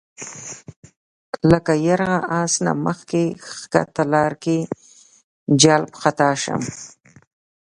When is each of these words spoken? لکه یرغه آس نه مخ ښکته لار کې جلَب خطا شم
لکه 1.51 1.73
یرغه 1.87 2.17
آس 2.39 2.53
نه 2.65 2.73
مخ 2.83 2.99
ښکته 3.59 4.03
لار 4.13 4.31
کې 4.43 4.57
جلَب 5.61 5.91
خطا 6.01 6.29
شم 6.41 6.61